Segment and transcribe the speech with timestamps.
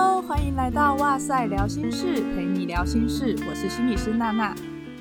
[0.00, 3.34] Hello，欢迎来到哇塞聊心事，陪你聊心事。
[3.50, 4.54] 我是心理师娜娜。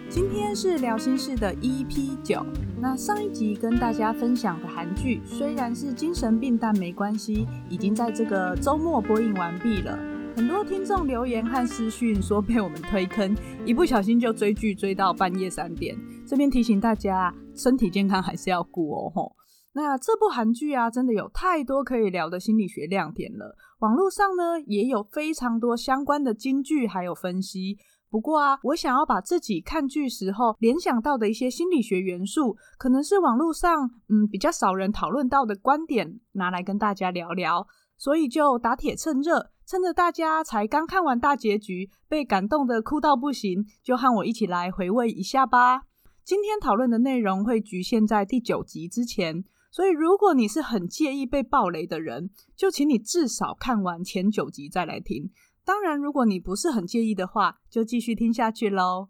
[0.09, 2.43] 今天是聊心事的 EP 九。
[2.81, 9.99] 那上一集跟大家分享的韩剧，虽然是精神病，但没关系，已经在这个周末播映完毕了。
[10.35, 13.37] 很多听众留言和私讯说被我们推坑，
[13.67, 15.95] 一不小心就追剧追到半夜三点。
[16.25, 19.36] 这边提醒大家，身体健康还是要顾哦吼。
[19.77, 23.55] 那这部韩剧啊，真的有太多可以聊的心理学亮点了。
[23.77, 27.77] 网络上呢，也有非常多相关的金句还有分析。
[28.09, 37.67] 不过啊，我想要把自己看剧时候联想到的一些心理学元素，可能是网络上嗯比较少人讨论到的观点，拿来跟大家聊聊。
[37.97, 45.83] 所以就打铁趁热，趁着大家才刚看完大结局，被感动得哭到不行，就和我一起来回味一下吧。
[46.23, 49.43] 今天讨论的内容会局限在第九集之前。
[49.77, 55.29] 所以，如果你是很介意被爆雷的人，就请你至少看完前九集再来听。
[55.63, 59.09] 当然，如果你不是很介意的话，就继续听下去喽。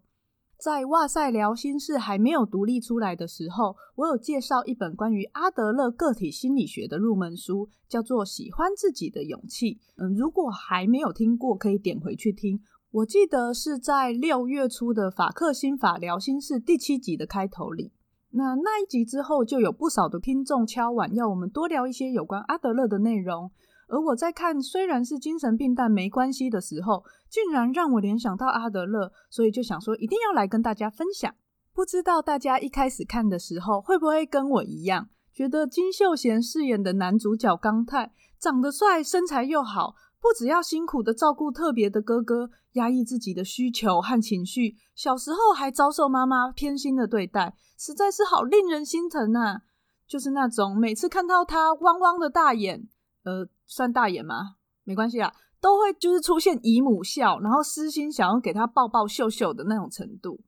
[0.58, 9.74] 在哇塞聊心室还没有独立出来的时候，我有介绍一本关于阿德勒个体心理学的入门书，叫做《喜欢自己的勇气》。
[9.96, 12.60] 嗯，如果还没有听过，可以点回去听。
[12.90, 17.92] 我记得是在六月初的法克心法聊心室第七集的开头里。
[18.30, 23.50] 那那一集之后，就有不少的听众敲碗，要我们多聊一些有关阿德勒的内容。
[23.88, 31.34] 而我在看虽然是精神病，但没关系的时候，竟然让我联想到阿德勒，所以就想说一定要来跟大家分享。
[31.72, 39.94] 不知道大家一开始看的时候，会不会跟我一样，觉得金秀贤饰演的男主角刚泰长得帅，身材又好。
[40.20, 49.62] 不只要辛苦的照顾特别的哥哥，压抑自己的需求和情绪，小时候还遭受妈妈偏心的对待，实在是好令人心疼啊！
[50.06, 52.88] 就是那种每次看到他汪汪的大眼，
[53.24, 54.56] 呃，算大眼吗？
[54.84, 60.40] 没关系啊，都会就是出现姨母笑，然后私心想要给他抱抱秀秀的那种程度。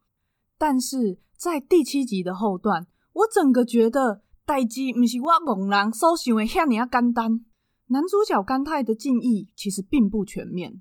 [0.58, 7.44] 但是在第七集的后段，我整个觉得代志不是我戆人所想的遐尼啊简单。
[7.92, 10.80] 男主角刚泰的敬意其实并不全面。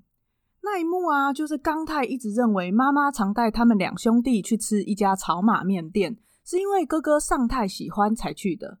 [0.62, 8.78] 那一幕啊，就是刚泰一直认为妈妈常带他们两兄弟去吃一家炒马面店，是因为哥哥尚泰喜欢才去的。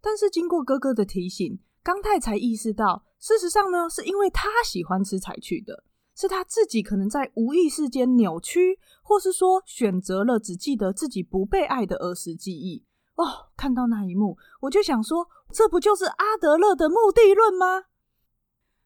[0.00, 5.82] 但是经过哥哥的提醒，刚泰才意识到，事实上呢，是因为他喜欢吃才去的，
[6.14, 12.84] 是他自己可能在无意识间扭曲，或是说选择了只记得自己不被爱的儿时记忆。
[13.22, 17.84] 哦，看到那一幕，我就想说，这不就是阿德勒的目的论吗？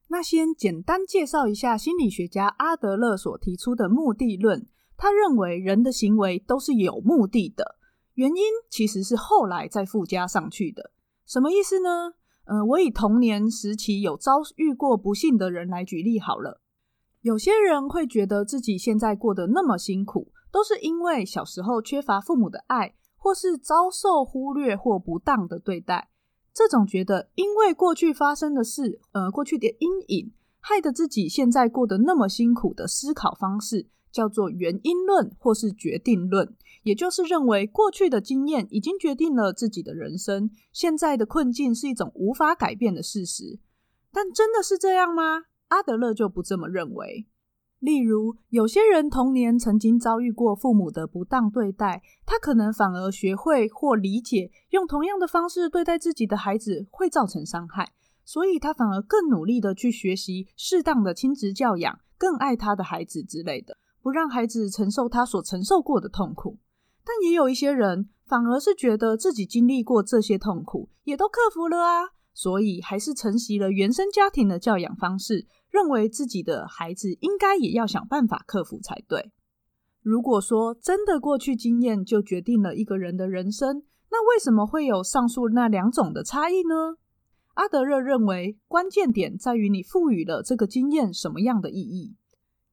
[0.08, 4.68] 那先简单介绍一下心理学家阿德勒所提出的目的论。
[4.98, 7.76] 他认为人的行为都是有目的的，
[8.14, 10.90] 原因其实是后来再附加上去的。
[11.26, 12.14] 什么意思呢？
[12.44, 16.60] 呃，我以童年时期有遭遇过不幸的人来举例好了。
[17.22, 22.94] 有些人会觉得自己现在过得那么辛苦，都是因为小时候缺乏父母的爱。
[23.16, 26.10] 或是遭受忽略或不当的对待，
[26.54, 43.58] 这种觉得因为过去发生的事，呃，过去的阴影，害得自己现在过得那么辛苦的思考方式，叫做原因论或是决定论，也就是认为过去的经验已经决定了自己的人生，现在的困境是一种无法改变的事实。
[44.12, 45.44] 但真的是这样吗？
[45.68, 47.26] 阿德勒就不这么认为。
[47.86, 57.92] 例如，有些人童年曾经遭遇过父母的不当对待，他可能反而学会或理解用同样的方式对待自己的孩子会造成伤害，
[58.24, 66.58] 所以他反而更努力的去学习适当的亲职教养，更爱他的孩子之类的，不让孩子承受他所承受过的痛苦。
[67.04, 75.46] 但也有一些人反而是觉得自己经历过这些痛苦，也都克服了啊，所以还是承袭了原生家庭的教养方式。
[75.76, 79.30] 认为自己的孩子应该也要想办法克服才对。
[80.00, 86.96] 如果说真的过去经验就决定了一个人的人生，那为什么会有上述那两种的差异呢？
[87.54, 92.16] 阿德勒认为，关键点在于你赋予了这个经验什么样的意义。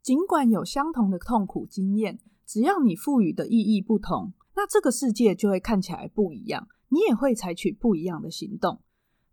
[0.01, 8.79] 尽管有相同的痛苦经验，只要你赋予的意义不同，那这个世界就会看起来不一样，你也会采取不一样的行动。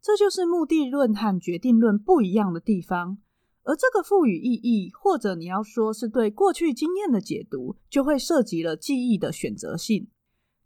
[0.00, 3.18] 这就是目的论和决定论不一样的地方。
[3.62, 10.08] 而这个赋予意义，或者你要说是对过去经验的解读，就会涉及了记忆的选择性。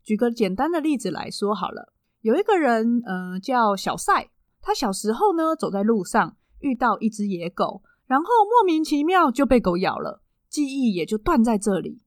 [0.03, 4.31] 举个简单的例子来说好了，有一个人，呃，叫小赛，
[4.61, 12.03] 他小时候呢，走在路上遇到一只野狗，然后莫名其妙就被狗咬了，记忆也就断在这里。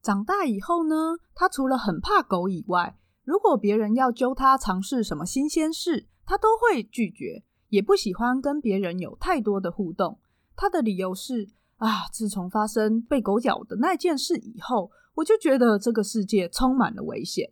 [0.00, 10.18] 长大以后呢，他除了很怕狗以外，如果别人要揪他尝试什么新鲜事，他都会拒绝，也不喜欢跟别人有太多的互动。
[10.60, 11.48] 他的理由是
[11.78, 17.50] 啊，自从发生被狗咬的那件事以后，我就觉得这个世界充满了危险。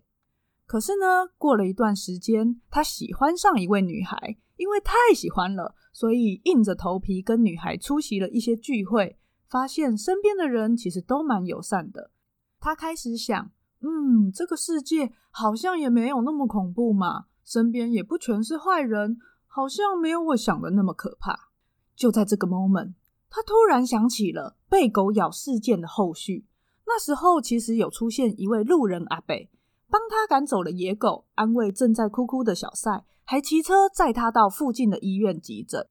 [0.67, 9.19] 可是呢，过了一段时间，他喜欢上一位女孩，因为太喜欢了，所以硬着头皮跟女孩出席了一些聚会，
[9.49, 12.11] 发现身边的人其实都蛮友善的。
[12.61, 13.51] 他开始想，
[13.81, 19.17] 嗯，这个世界好像也没有那么恐怖嘛，身边也不全是坏人，
[19.47, 21.49] 好像没有我想的那么可怕。
[21.97, 22.93] 就在这个 moment，
[23.31, 26.47] 他突然想起了被狗咬事件的后续。
[26.87, 29.35] 那时候其实有出现一位路人阿伯。
[29.91, 35.87] 帮他赶走了野狗，安慰正在哭哭的小赛，还骑车载他到附近的医院急诊。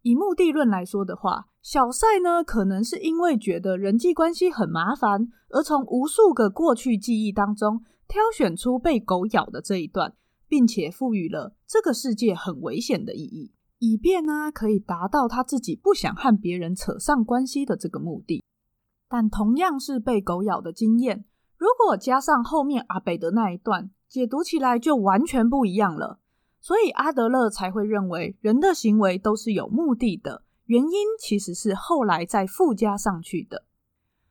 [0.00, 10.14] 以目的论来说的话，小赛呢，可能是因为觉得人际关系很麻烦，而从无数个过去记忆当中挑选出被狗咬的这一段，
[10.48, 18.42] 并且赋予了这个世界很危险的意义，以便呢可以达到他自己不想和别人扯上关系的这个目的。
[19.08, 21.24] 但同样是被狗咬的经验。
[21.56, 26.20] 如果加上后面阿北的那一段，解读起来就完全不一样了。
[26.60, 30.90] 所以阿德勒才会认为人的行为都是有目的的，原因
[31.20, 33.64] 其实是后来再附加上去的。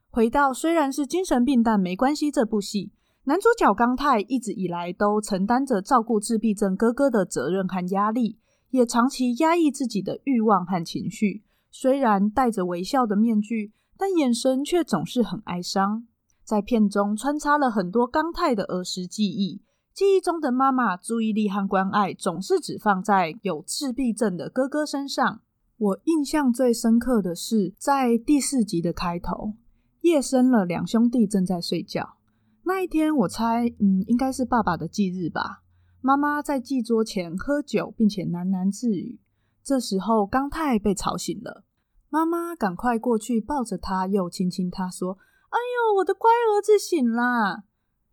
[0.09, 2.91] 回到虽然是精神病但没关系这部戏，
[3.23, 8.37] 男主角刚太一直以来都承担着照顾自闭症哥哥的责任和压力，
[8.75, 11.43] 也长期压抑自己的欲望和情绪。
[11.71, 16.05] 虽然戴着微笑的面具，但眼神却总是很哀伤。
[16.43, 19.61] 在片中穿插了很多刚太的儿时记忆，
[19.93, 25.41] 记忆中的妈妈注意力和关爱总是只放在有自闭症的哥哥身上。
[25.77, 29.53] 我印象最深刻的是在第四集的开头，
[30.01, 32.15] 夜深了，两兄弟正在睡觉。
[32.63, 35.64] 那一天，我猜，嗯，应该是爸爸的忌日吧。
[36.05, 39.19] 妈妈在祭桌前喝酒，并且喃喃自语。
[39.63, 41.63] 这时候，刚太被吵醒了，
[42.11, 45.17] 妈妈赶快过去抱着他，又亲亲他说。
[45.49, 47.63] 哎呦，我的乖儿子醒啦！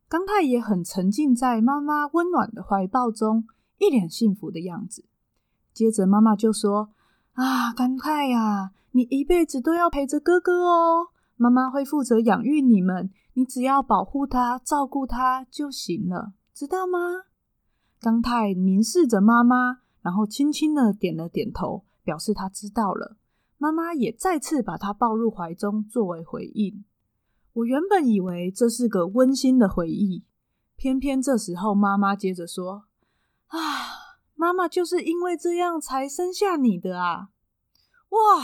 [0.08, 3.44] 刚太也很沉浸在妈妈温暖的怀抱中，
[3.76, 5.04] 一脸幸福的样子。
[5.74, 6.94] 接着妈妈就说
[7.36, 17.24] ：“啊，刚太呀，你一辈子都要陪着哥哥哦，妈妈会负责养育你们，你只要保护他、照顾他就行了，知道吗？”
[18.02, 23.16] 刚太凝视着妈妈，然后轻轻的点了点头，表示他知道了。
[23.58, 26.84] 妈妈也再次把他抱入怀中，作为回应。
[27.52, 30.24] 我原本以为这是个温馨的回忆，
[30.74, 32.86] 偏偏这时候妈妈接着说
[33.46, 33.60] ：“啊，
[34.34, 37.28] 妈妈就是因为这样才生下你的啊！”
[38.10, 38.42] 哇，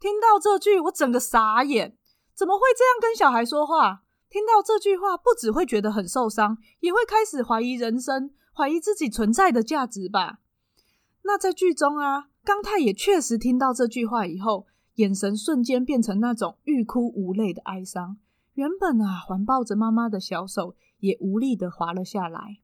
[0.00, 1.96] 听到这句我整个傻眼，
[2.34, 4.02] 怎么会这样跟小孩说话？
[4.28, 10.38] 听到这句话，不只会觉得很受伤，也会开始怀疑人生，怀疑自己存在的价值吧？
[11.24, 18.16] 那在剧中啊，刚太也确实听到这句话以后，眼神瞬间变成那种欲哭无泪的哀伤。
[18.54, 22.60] 原本啊，环抱着妈妈的小手也无力的滑了下来。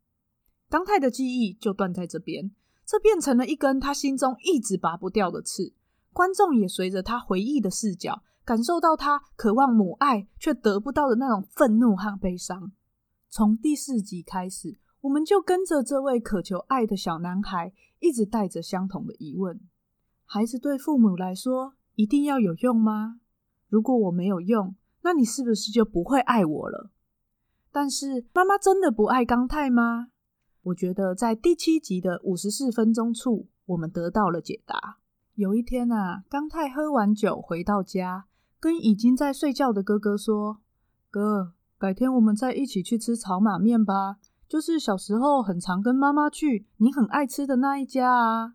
[0.71, 2.51] 刚太的记忆就断在这边，
[2.87, 5.75] 这变成了一根他心中一直拔不掉的刺。
[6.15, 12.73] 观众也随着他回忆的视角，感受到他渴望母爱却得不到的那种愤怒和悲伤。
[13.29, 19.61] 从第四集开始，我们就跟着这位渴求爱的小男孩，一直带着相同的疑问：
[20.25, 23.21] 孩子对父母来说一定要有用吗？
[23.69, 26.91] 如果我没有用，那你是不是就不会爱我了？
[27.73, 30.09] 但是妈妈真的不爱刚太吗？
[30.63, 34.99] 我觉得在第七集的五十四分钟处，我们得到了解答。
[35.35, 38.27] 有一天啊，刚太喝完酒回到家，
[38.61, 40.59] 跟已经在睡觉的哥哥说
[41.11, 44.19] ：“哥，改天我们再一起去吃炒马面吧，
[44.53, 48.53] 就是小时候很常跟妈妈去，你很爱吃的那一家啊。”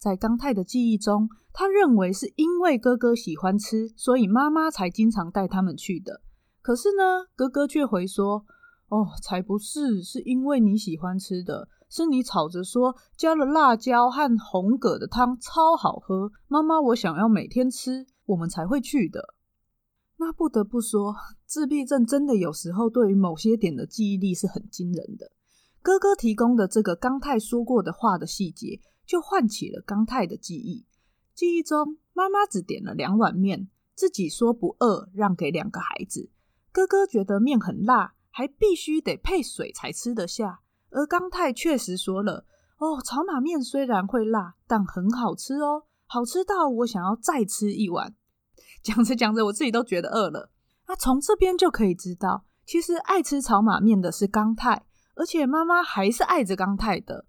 [0.00, 6.22] 在刚太的记忆中，他认为是因为哥哥喜欢吃，所以妈妈才经常带他们去的。
[6.62, 8.46] 可是呢，哥哥却回说
[8.88, 19.34] ：“哦，才不是，是因为你喜欢吃的，是你吵着说加了辣椒和红葛的汤超好喝，妈妈我想要每天吃，我们才会去的。”
[20.18, 25.32] 那不得不说，自闭症真的有时候对于某些点的记忆力是很惊人的。
[25.82, 28.80] 哥哥提供的这个刚太说过的话的细节。
[29.06, 30.84] 就唤起了刚太的记忆。
[31.32, 36.28] 记忆中，妈妈只点了两碗面，自己说不饿，让给两个孩子。
[36.72, 40.58] 哥哥觉得面很辣，还必须得配水才吃得下。
[40.90, 42.44] 而刚太确实说了
[42.78, 48.16] ：“哦，炒马面虽然会辣，但很好吃哦，好吃到我想要再吃一碗。”
[48.86, 50.52] 讲着讲着，我自己都觉得饿了。
[50.86, 57.26] 那从这边就可以知道，其实爱吃炒马面的是刚太，而且妈妈还是爱着刚太的。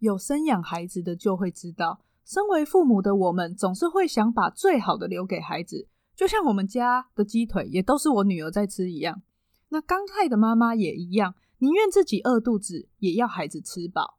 [0.00, 5.86] 有生养孩子的就会知道，身为父母的我们，总是会想把最好的留给孩子，
[6.16, 9.22] 就像我们家的鸡腿也都是我女儿在吃一样。
[9.68, 14.18] 那刚太的妈妈也一样，宁愿自己饿肚子，也要孩子吃饱。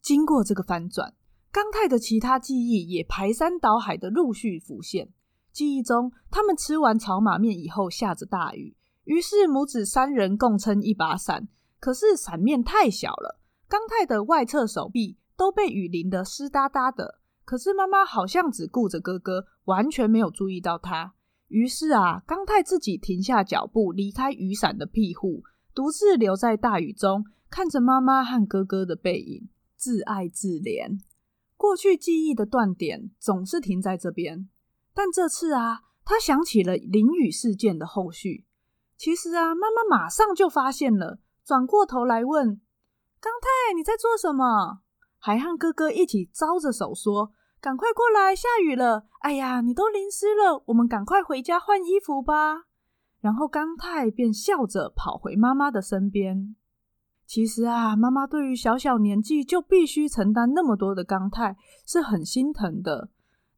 [0.00, 1.14] 经过这个翻转，
[1.52, 5.12] 刚太的其他记忆也排山倒海的陆续浮现。
[5.52, 11.48] 记忆中，他们吃完炒马面以后下着大雨，于是母子三人共撑一把伞。
[11.78, 17.18] 可是伞面太小了，刚太的外侧手臂都被雨淋得湿哒哒的。
[17.44, 21.14] 可是妈妈好像只顾着哥哥，完全没有注意到他。
[21.48, 25.42] 于是啊，刚太自己停下脚步，离开雨伞的庇护，
[25.74, 31.00] 独自留在大雨中，看着妈妈和哥哥的背影，自爱自怜。
[31.56, 34.48] 过去记忆的断点总是停在这边，
[34.94, 38.46] 但这次啊，他想起了淋雨事件的后续。
[38.96, 42.60] 其实啊，妈妈马上就发现了，转过头来问
[43.20, 44.80] ：“刚太，你在做什么？”
[45.18, 47.32] 还和哥哥一起招着手说。
[47.60, 49.06] 赶快过来，下雨了！
[49.20, 52.64] 哎呀，你都淋湿了，我们赶快回家换衣服吧。
[53.20, 56.56] 然后刚太便笑着跑回妈妈的身边。
[57.24, 61.56] 其实啊，妈妈对于小小年纪就必须承担那么多的刚太
[61.86, 63.10] 是很心疼的。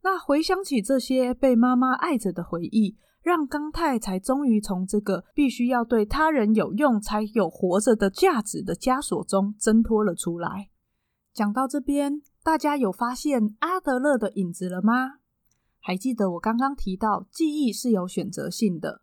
[0.05, 10.69] 那回想起这些被妈妈爱着的回忆，让刚太才终于从这个必须要对他人有用才有活着的价值的枷锁中挣脱了出来。
[11.33, 12.23] 讲到这边。
[12.45, 15.21] 大家有发现阿德勒的影子了吗？
[15.81, 19.01] 还记得我刚刚提到记忆是有选择性的。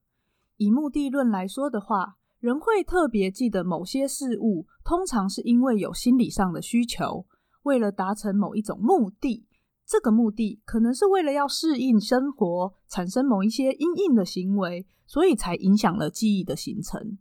[0.57, 7.25] 以目的论来说的话，人会特别记得某些事物，通常是因为有心理上的需求，
[7.63, 9.47] 为了达成某一种目的。
[9.91, 17.17] 这个目的可能是为了要适应生活，产生某一些因应的行为，所以才影响了记忆的形成。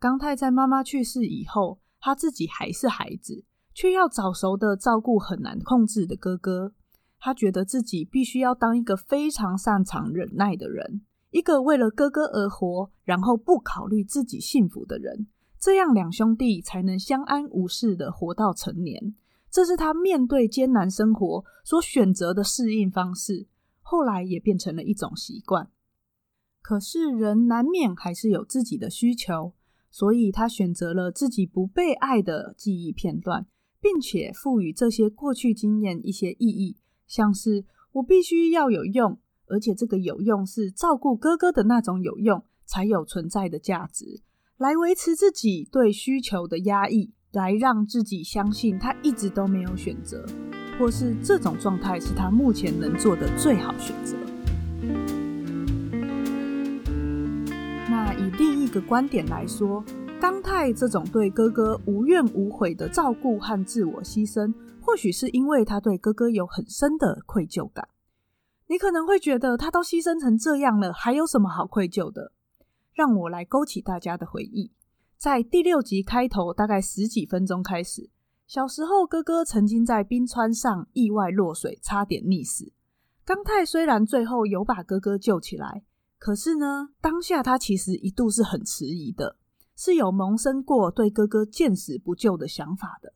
[0.00, 3.44] 刚太在妈妈去世以后，他自己还是孩子。
[3.72, 6.72] 却要早熟的照顾很难控制的哥哥，
[7.20, 15.28] 他觉得自己必须要当一个非常擅长忍耐的人，一个为了哥哥而活，然后不考虑自己幸福的人，
[15.60, 19.14] 这样两兄弟才能相安无事的活到成年。
[19.50, 23.46] 这是他面对艰难生活所选择的适应方式，
[23.80, 25.70] 后来也变成了一种习惯。
[26.62, 29.54] 可是人难免还是有自己的需求，
[29.90, 33.46] 所以他选择了自己不被爱的记忆片段。
[33.82, 36.76] 并且赋予这些过去经验一些意义，
[37.06, 44.20] 像是我必须要有用，而且这个有用是照顾哥哥的那种有用才有存在的价值，
[44.58, 50.24] 来维持自己对需求的压抑，来让自己相信他一直都没有选择，
[50.78, 54.16] 或是这种状态是他目前能做的最好选择。
[57.88, 59.84] 那以另一个观点来说。
[60.20, 67.88] 刚太这种对哥哥无怨无悔的照顾和自我牺牲，或许是因为他对哥哥有很深的愧疚感。
[68.66, 72.32] 你可能会觉得他都牺牲成这样了，还有什么好愧疚的？
[72.92, 74.70] 让我来勾起大家的回忆。
[75.20, 78.08] 在第六集开头，大概十几分钟开始，
[78.46, 82.72] 小时候哥哥曾经在冰川上意外落水，差点溺死。
[83.22, 85.82] 刚太虽然最后有把哥哥救起来，
[86.18, 89.36] 可是呢，当下他其实一度是很迟疑的。
[89.76, 93.12] 是有萌生过对哥哥见死不救的想法的，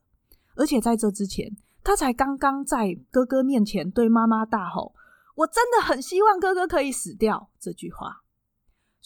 [0.55, 4.93] 而且在这之前，他才刚刚在哥哥面前对妈妈大吼
[5.37, 8.24] ：“我真的很希望哥哥可以死掉。”这句话。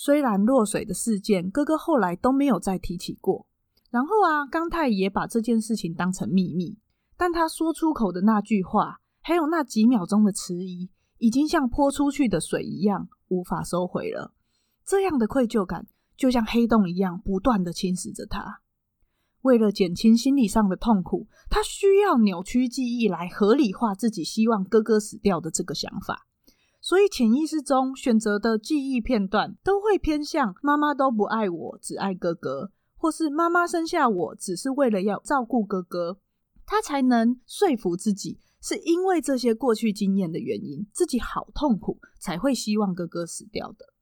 [0.01, 3.45] 虽然落水的事件，哥哥后来都没有再提起过。
[3.89, 6.77] 然后啊，刚太也把这件事情当成秘密，
[7.17, 14.33] 但他说出口的那句话，还有那几秒钟的迟疑，已经像泼出去的水一样，无法收回了。
[14.85, 15.85] 这样的愧疚感。
[16.15, 18.61] 就像黑洞一样，不断的侵蚀着他。
[19.41, 26.28] 为了减轻心理上的痛苦，他需要扭曲记忆来合理化自己希望哥哥死掉的这个想法。
[26.89, 36.17] 所以潜意识中选择的记忆片段都会偏向妈妈都不爱我，只爱哥哥，或是妈妈生下我只是为了要照顾哥哥。
[36.65, 43.93] 他才能说服自己，是因为这些过去经验的原因，自己好痛苦，才会希望哥哥死掉的。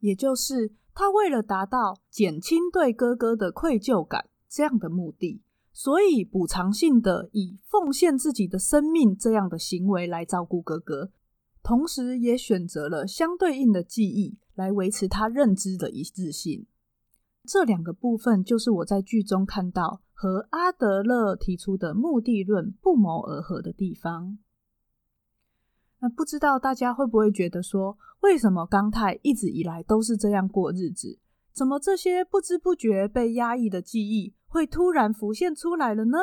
[0.00, 0.72] 也就是。
[0.94, 11.10] 他为了达到减轻对哥哥的愧疚感这样的目的，所以补偿性的以奉献自己的生命这样的行为来照顾哥哥，
[11.62, 16.66] 同时也选择了相对应的记忆来维持他认知的一致性。
[17.44, 24.38] 这两个部分就是我在剧中看到和阿德勒提出的目的论不谋而合的地方。
[26.00, 31.18] 那不知道大家会不会觉得说，为什么刚太一直以来都是这样过日子？
[31.52, 36.18] 怎么这些不知不觉被压抑的记忆会突然浮现出来了呢？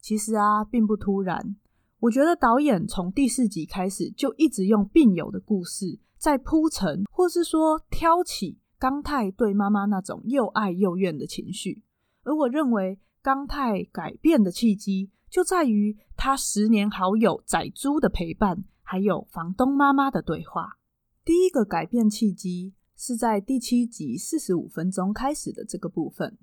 [0.00, 1.56] 其实啊，并不突然。
[2.02, 11.84] 我觉得导演从第四集开始就一直用病友的故事在铺陈，或是说挑起刚泰对妈妈那种又爱又怨的情绪。
[12.24, 20.78] 而我认为刚泰改变的契机就在于他十年好友仔猪的陪伴，还有房东妈妈的对话。
[21.24, 26.36] 第一个改变契机是在第七集四十五分钟开始的这个部分。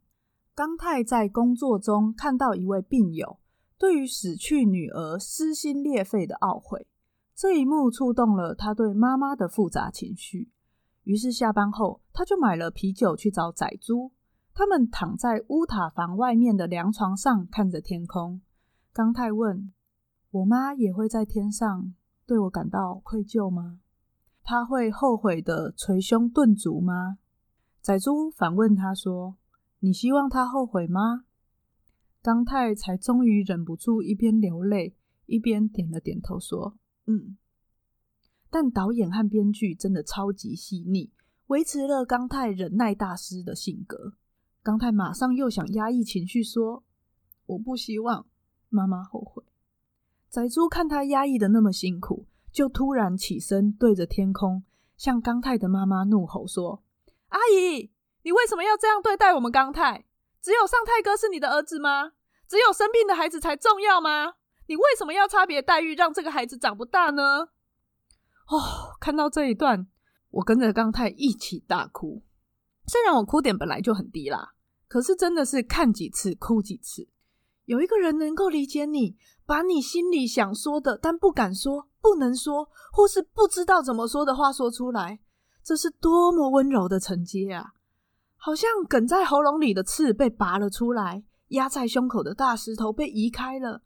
[0.55, 3.38] 刚泰在工作中看到一位病友
[3.79, 6.85] 对于死去女儿撕心裂肺的懊悔，
[7.33, 10.51] 这一幕触动了他对妈妈的复杂情绪。
[11.05, 14.11] 于是下班后，他就买了啤酒去找仔猪。
[14.53, 18.41] 他们躺在乌塔房外面的凉床上，看着天空。
[18.91, 19.71] 刚太问
[20.31, 21.93] ：“我妈也会在天上
[22.27, 23.79] 对我感到愧疚吗？
[24.43, 27.19] 她会后悔的捶胸顿足吗？”
[27.81, 29.37] 仔猪反问他说
[29.79, 31.23] ：“你希望她后悔吗？”
[32.21, 34.95] 刚太才终于忍不住一边流泪
[35.25, 37.37] 一边点了点头，说：“嗯。”
[38.51, 41.11] 但导演和编剧真的超级细腻，
[41.47, 44.13] 维持了刚太忍耐大师的性格。
[44.61, 46.83] 刚太马上又想压抑情绪，说
[47.45, 48.25] ：“我不希望
[48.67, 49.43] 妈妈后悔。”
[50.27, 54.63] 仔猪看他压抑的那么辛苦，就突然起身，对着天空，
[54.97, 56.83] 向刚太的妈妈怒吼说
[57.29, 57.91] ：“阿姨，
[58.23, 60.05] 你为什么要这样对待我们刚太？
[60.41, 62.11] 只有尚太哥是你的儿子吗？
[62.47, 64.33] 只有生病的孩子才重要吗？
[64.67, 67.49] 你为什么要差别待遇，让这个孩子长不大呢？”
[68.49, 69.87] 哦，看到这一段，
[70.31, 72.23] 我跟着刚太一起大哭。
[72.87, 74.53] 虽然我哭点本来就很低啦。
[74.87, 77.07] 可是真的是看几次哭几次。
[77.65, 79.15] 有一个人能够理解你，
[79.45, 85.19] 把你心里想说的但不敢说、不能说，或是不知道怎么说的话说出来，
[85.63, 87.73] 这是多么温柔的承接啊！
[88.39, 93.83] 好像梗在喉咙里的刺被拔了出来，压在胸口的大石头被移开了。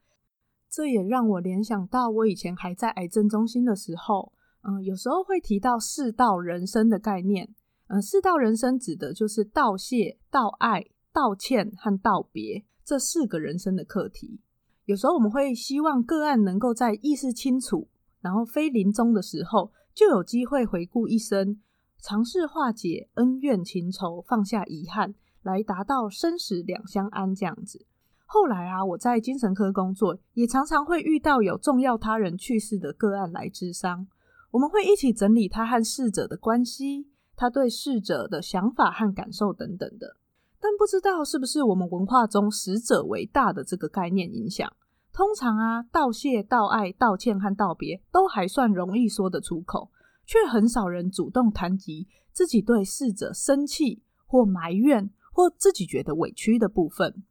[0.70, 4.32] 这也让我联想到我以前还在癌症中心的时候，
[4.62, 7.54] 嗯，有时候会提到四道人生的概念。
[7.88, 10.86] 嗯，四道人生指的就是道谢、道爱。
[11.16, 14.40] 道歉和道别这四个人生的课题，
[14.86, 17.88] 有时候我们会希望个案能够在意识清楚，
[18.20, 21.62] 然后非临终的时候，就有机会回顾一生，
[22.04, 27.86] 尝试化解恩怨情仇，放下遗憾，来达到生死两相安这样子。
[28.26, 34.06] 后来啊，我在精神科工作，也常常会遇到有重要他人去世的个案来咨商，
[34.52, 40.18] 我们会一起整理他和逝者的关系，他对逝者的想法和感受等等的。
[40.60, 44.70] 但不知道是不是我们文化中死者为大的这个概念影响，
[45.14, 49.90] 通常啊，道谢、道爱、道歉和道别都还算容易说得出口，
[50.26, 57.24] 却很少人主动谈及自己对逝者生气或埋怨或自己觉得委屈的部分。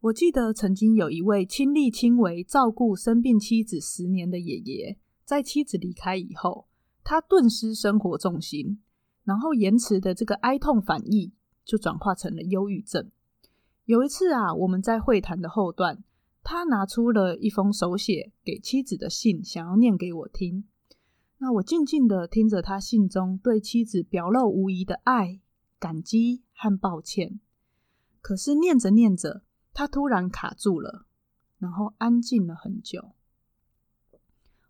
[0.00, 6.66] 我记得曾经有一位亲力亲为照顾生病妻子十年的爷爷，在妻子离开以后，
[7.02, 8.80] 他顿失生活重心，
[9.24, 11.32] 然后延迟的这个哀痛反应。
[11.66, 13.10] 就转化成了忧郁症。
[13.86, 16.04] 有一次啊，我们在会谈的后段，
[16.44, 20.62] 他拿出了一封手写给妻子的信，想要念给我听。
[21.38, 25.40] 那我静静的听着他信中对妻子表露无遗的爱、
[25.78, 27.40] 感激和抱歉。
[28.20, 31.06] 可是念着念着，他突然卡住了，
[31.58, 33.12] 然后安静了很久。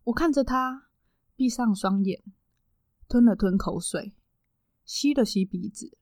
[0.05, 0.89] 我看着他，
[1.37, 2.23] 闭上双眼，
[3.09, 4.13] 吞了吞口水，
[4.85, 5.97] 吸了吸鼻子。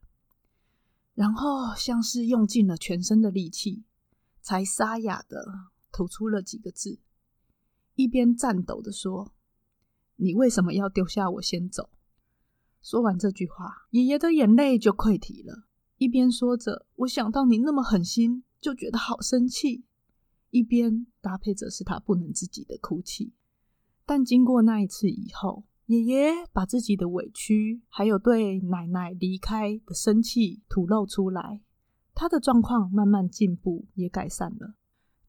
[1.14, 3.84] 然后像是用尽了全身的力气，
[4.40, 6.98] 才沙哑的吐出了几个字，
[7.94, 9.32] 一边颤抖的说
[10.16, 11.90] ：“你为什么要丢下我先走？”
[12.82, 15.64] 说完这句话，爷爷的眼泪就溃堤了。
[15.96, 19.84] 一边说着“我想到你那么狠心，就觉得好生气”，
[20.50, 23.32] 一边搭配着是他不能自己的哭泣。
[24.04, 31.62] 但经过那一次以后，爷爷把自己的委屈，还有对奶奶离开的生气吐露出来，
[32.14, 34.74] 他的状况慢慢进步，也改善了。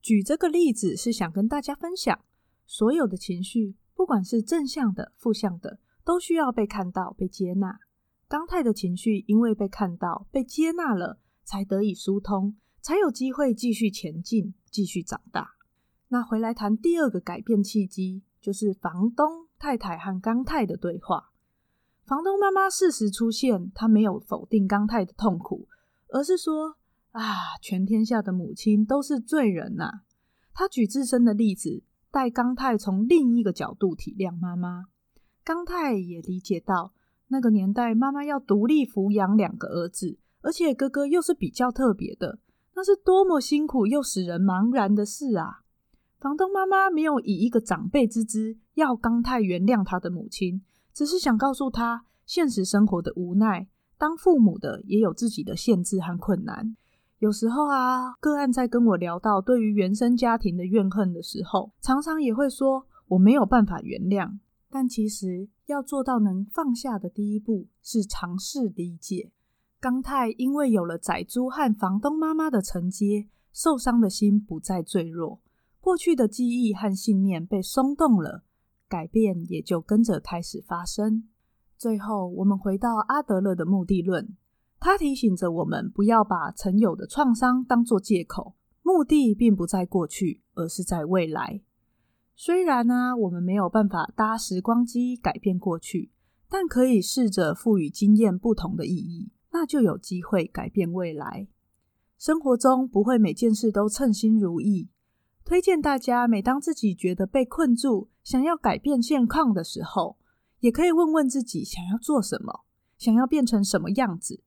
[0.01, 2.19] 举这个例子是想跟大家分享，
[2.65, 7.79] 所有的情绪，不管是正向的、负向的，都需要被看到、被接纳。
[8.27, 15.51] 刚太的情绪因为被看到、被接纳了，才得以疏通，才有机会继续前进、继续长大。
[16.09, 19.45] 那回来谈第二个改变契机，就是房东。
[19.57, 21.31] 太太和刚太的对话，
[22.03, 25.65] 房东妈妈适时出现，她没有否定刚太的痛苦，
[26.09, 26.75] 而是说
[27.11, 29.91] ：“啊，全天下的母亲都是罪人呐、啊。”
[30.53, 31.83] 她举自身的例子，
[32.15, 34.85] 带刚太从另一个角度体谅妈妈。
[35.43, 36.93] 刚太也理解到，
[37.27, 42.39] 那个年代妈妈要独立抚养两个儿子，而且哥哥又是比较特别的，
[42.73, 45.63] 那是多么辛苦又使人茫然的事啊！
[46.17, 53.67] 房东妈妈没有以一个长辈之姿要刚太原谅他的母亲，只是想告诉他现实生活的无奈。
[53.97, 56.77] 当父母的也有自己的限制和困难。
[57.19, 64.37] 有时候啊，个案在跟我聊到对于原生家庭的怨恨的时候，常常也会说我没有办法原谅。
[64.69, 69.31] 但其实要做到能放下的第一步是尝试理解。
[69.79, 75.39] 刚太因为有了仔猪和房东妈妈的承接，受伤的心不再脆弱。
[75.79, 78.43] 过去的记忆和信念被松动了，
[78.89, 81.29] 改变也就跟着开始发生。
[81.77, 84.35] 最后，我们回到阿德勒的目的论，
[84.85, 91.59] 他提醒着我们不要把曾有的创伤当作借口，目的并不在过去，而是在未来。
[92.35, 96.11] 虽然呢、我们没有办法搭时光机改变过去，
[96.47, 101.47] 但可以试着赋予经验不同的意义，那就有机会改变未来。
[102.19, 104.89] 生活中不会每件事都称心如意。
[105.43, 110.17] 推荐大家，每当自己觉得被困住，想要改变现况的时候，
[110.59, 112.65] 也可以问问自己想要做什么，
[112.99, 114.43] 想要变成什么样子，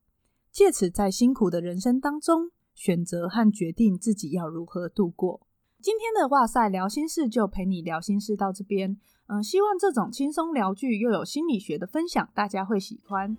[0.51, 5.41] 借此在辛苦的人生当中选择和决定自己要如何度过。
[5.81, 13.37] 今天的哇塞聊心事就陪你聊心事到这边，嗯、希望这种轻松聊剧又有心理学的分享，大家会喜欢。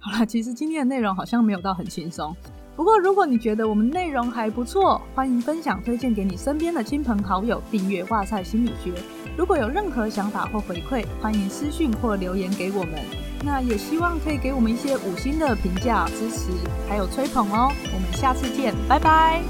[0.00, 2.34] 好啦，其实今天的内容好像没有到很轻松。
[2.76, 8.92] 不过，如果你觉得我们内容还不错，欢迎分享推荐给你身边的亲朋好友，订阅《哇塞心理学》。
[9.36, 13.27] 如果有任何想法或回馈，欢迎私讯或留言给我们。
[13.42, 16.50] 那也希望可以给我们一些五星的评价支持，
[16.88, 17.72] 还有吹捧哦。
[17.94, 19.42] 我们下次见，拜拜。